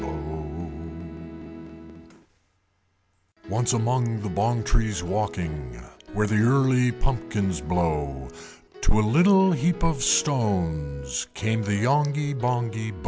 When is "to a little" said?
8.81-9.51